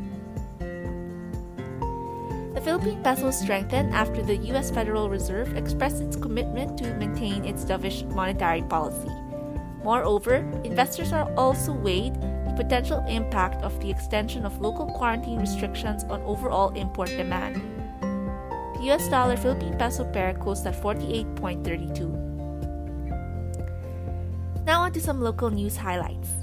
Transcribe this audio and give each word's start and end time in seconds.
Philippine 2.65 3.03
peso 3.03 3.31
strengthened 3.33 3.93
after 3.93 4.23
the 4.23 4.37
U.S. 4.55 4.71
Federal 4.71 5.11
Reserve 5.11 5.57
expressed 5.57 6.01
its 6.01 6.15
commitment 6.15 6.79
to 6.79 6.95
maintain 6.95 7.45
its 7.45 7.65
dovish 7.65 8.07
monetary 8.15 8.63
policy. 8.63 9.11
Moreover, 9.83 10.37
investors 10.63 11.13
are 11.13 11.29
also 11.35 11.73
weighed 11.73 12.15
the 12.15 12.55
potential 12.57 13.05
impact 13.09 13.63
of 13.63 13.79
the 13.81 13.91
extension 13.91 14.47
of 14.47 14.61
local 14.61 14.87
quarantine 14.87 15.41
restrictions 15.41 16.05
on 16.05 16.23
overall 16.23 16.71
import 16.75 17.09
demand. 17.09 17.57
The 18.77 18.93
US 18.93 19.09
dollar 19.09 19.37
Philippine 19.37 19.77
peso 19.77 20.05
pair 20.05 20.33
closed 20.35 20.65
at 20.67 20.81
48.32. 20.81 22.23
Now 24.65 24.83
on 24.83 24.93
to 24.93 25.01
some 25.01 25.21
local 25.21 25.51
news 25.51 25.77
highlights. 25.77 26.42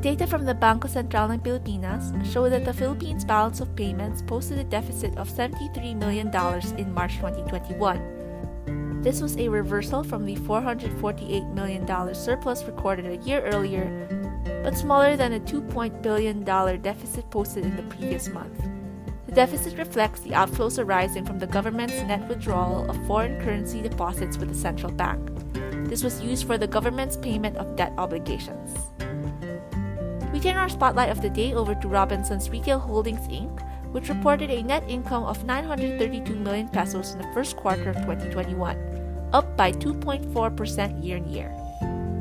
Data 0.00 0.28
from 0.28 0.44
the 0.44 0.54
Banco 0.54 0.86
Central 0.86 1.26
ng 1.32 1.40
Pilipinas 1.42 2.14
show 2.22 2.48
that 2.48 2.64
the 2.64 2.72
Philippines' 2.72 3.24
balance 3.24 3.58
of 3.58 3.74
payments 3.74 4.22
posted 4.22 4.56
a 4.56 4.62
deficit 4.62 5.10
of 5.18 5.28
$73 5.28 5.98
million 5.98 6.30
in 6.78 6.94
March 6.94 7.18
2021. 7.18 9.02
This 9.02 9.20
was 9.20 9.36
a 9.36 9.48
reversal 9.48 10.04
from 10.04 10.24
the 10.24 10.36
$448 10.36 11.52
million 11.52 11.82
surplus 12.14 12.62
recorded 12.62 13.06
a 13.06 13.16
year 13.26 13.42
earlier, 13.42 13.90
but 14.62 14.78
smaller 14.78 15.16
than 15.16 15.32
a 15.32 15.40
$2 15.40 15.66
billion 16.00 16.44
deficit 16.44 17.28
posted 17.30 17.64
in 17.64 17.74
the 17.74 17.82
previous 17.90 18.28
month. 18.28 18.54
The 19.26 19.34
deficit 19.34 19.76
reflects 19.78 20.20
the 20.20 20.30
outflows 20.30 20.78
arising 20.78 21.26
from 21.26 21.40
the 21.40 21.50
government's 21.50 22.00
net 22.06 22.22
withdrawal 22.28 22.88
of 22.88 23.04
foreign 23.08 23.42
currency 23.42 23.82
deposits 23.82 24.38
with 24.38 24.48
the 24.48 24.54
central 24.54 24.92
bank. 24.92 25.28
This 25.90 26.04
was 26.04 26.22
used 26.22 26.46
for 26.46 26.56
the 26.56 26.68
government's 26.68 27.16
payment 27.16 27.56
of 27.56 27.74
debt 27.74 27.94
obligations. 27.98 28.78
We 30.38 30.44
turn 30.44 30.56
our 30.56 30.68
spotlight 30.68 31.10
of 31.10 31.20
the 31.20 31.30
day 31.30 31.52
over 31.52 31.74
to 31.74 31.88
Robinsons 31.88 32.48
Retail 32.48 32.78
Holdings 32.78 33.26
Inc., 33.26 33.58
which 33.90 34.08
reported 34.08 34.52
a 34.52 34.62
net 34.62 34.84
income 34.86 35.24
of 35.24 35.42
932 35.42 36.36
million 36.36 36.68
pesos 36.68 37.10
in 37.10 37.18
the 37.18 37.32
first 37.34 37.56
quarter 37.56 37.90
of 37.90 37.96
2021, 37.96 38.78
up 39.32 39.56
by 39.56 39.72
2.4% 39.72 41.02
year 41.04 41.16
on 41.16 41.28
year. 41.28 41.50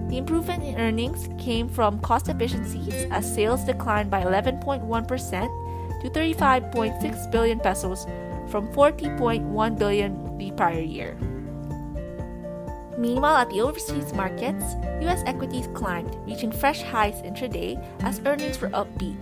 The 0.10 0.18
improvement 0.18 0.64
in 0.64 0.80
earnings 0.80 1.30
came 1.38 1.70
from 1.70 2.00
cost 2.00 2.28
efficiencies 2.28 3.06
as 3.12 3.32
sales 3.32 3.64
declined 3.64 4.10
by 4.10 4.24
11.1% 4.24 6.02
to 6.02 6.10
35.6 6.10 7.32
billion 7.32 7.60
pesos 7.60 8.08
from 8.50 8.68
40.1 8.74 9.78
billion 9.78 10.38
the 10.40 10.50
prior 10.54 10.82
year. 10.82 11.16
Meanwhile, 12.98 13.36
at 13.36 13.50
the 13.52 13.62
overseas 13.62 14.12
markets, 14.14 14.76
US 15.02 15.22
equities 15.28 15.68
climbed, 15.76 16.18
reaching 16.26 16.52
fresh 16.52 16.82
highs 16.82 17.22
intraday 17.22 17.80
as 18.02 18.20
earnings 18.26 18.60
were 18.60 18.70
upbeat. 18.70 19.16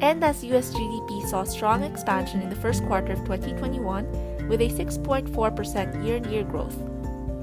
And 0.00 0.24
as 0.24 0.42
US 0.44 0.74
GDP 0.74 1.24
saw 1.28 1.44
strong 1.44 1.84
expansion 1.84 2.42
in 2.42 2.50
the 2.50 2.56
first 2.56 2.84
quarter 2.86 3.12
of 3.12 3.20
2021 3.20 4.48
with 4.48 4.60
a 4.60 4.68
6.4% 4.68 6.04
year 6.04 6.16
on 6.16 6.32
year 6.32 6.42
growth. 6.42 6.76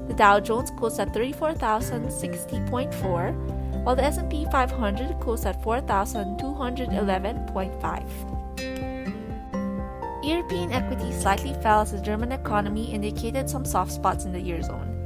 The 0.08 0.14
Dow 0.14 0.40
Jones 0.40 0.70
closed 0.72 1.00
at 1.00 1.14
34,060.4 1.14 3.84
while 3.84 3.96
the 3.96 4.04
S&P 4.04 4.44
500 4.52 5.20
closed 5.20 5.46
at 5.46 5.62
4,211.5. 5.62 8.30
European 10.22 10.70
equities 10.70 11.22
slightly 11.22 11.54
fell 11.62 11.80
as 11.80 11.92
the 11.92 12.00
German 12.00 12.32
economy 12.32 12.92
indicated 12.92 13.48
some 13.48 13.64
soft 13.64 13.90
spots 13.90 14.26
in 14.26 14.34
the 14.34 14.38
Eurozone. 14.38 14.99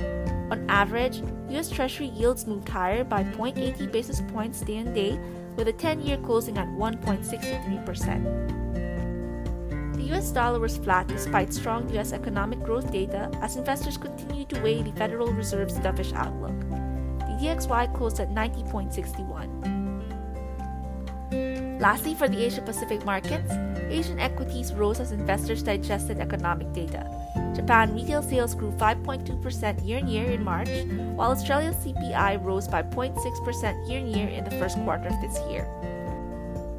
On 0.51 0.63
average, 0.69 1.23
US 1.49 1.71
Treasury 1.71 2.09
yields 2.09 2.45
moved 2.45 2.69
higher 2.69 3.03
by 3.03 3.23
0.80 3.23 3.91
basis 3.91 4.21
points 4.29 4.61
day 4.61 4.77
on 4.77 4.93
day, 4.93 5.19
with 5.55 5.67
a 5.67 5.73
10 5.73 6.01
year 6.01 6.17
closing 6.17 6.59
at 6.59 6.67
1.63%. 6.67 8.68
US 10.11 10.31
dollar 10.31 10.59
was 10.59 10.77
flat 10.77 11.07
despite 11.07 11.53
strong 11.53 11.89
US 11.97 12.13
economic 12.13 12.63
growth 12.63 12.91
data 12.91 13.29
as 13.41 13.57
investors 13.57 13.97
continue 13.97 14.45
to 14.45 14.59
weigh 14.61 14.81
the 14.81 14.91
Federal 14.93 15.31
Reserve's 15.31 15.77
dovish 15.79 16.13
outlook. 16.13 16.57
The 17.19 17.37
DXY 17.39 17.93
closed 17.95 18.19
at 18.19 18.31
90.61. 18.31 20.09
Lastly, 21.79 22.15
for 22.15 22.27
the 22.27 22.43
Asia 22.43 22.61
Pacific 22.61 23.05
markets, 23.05 23.51
Asian 23.89 24.19
equities 24.19 24.73
rose 24.73 24.99
as 24.99 25.11
investors 25.11 25.63
digested 25.63 26.19
economic 26.19 26.73
data. 26.73 27.07
Japan 27.55 27.93
retail 27.93 28.21
sales 28.21 28.55
grew 28.55 28.71
5.2% 28.71 29.87
year 29.87 29.99
on 29.99 30.07
year 30.07 30.31
in 30.31 30.43
March, 30.43 30.69
while 31.15 31.31
Australia's 31.31 31.75
CPI 31.77 32.43
rose 32.43 32.67
by 32.67 32.83
0.6% 32.83 33.89
year 33.89 33.99
on 33.99 34.07
year 34.07 34.27
in 34.27 34.43
the 34.43 34.51
first 34.51 34.77
quarter 34.79 35.07
of 35.07 35.21
this 35.21 35.39
year. 35.49 35.67